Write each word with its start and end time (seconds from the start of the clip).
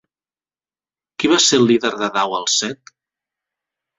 Qui 1.19 1.29
va 1.33 1.37
ser 1.47 1.59
el 1.61 1.69
líder 1.71 1.91
de 2.03 2.09
Dau 2.17 2.35
al 2.37 2.49
Set? 2.53 2.95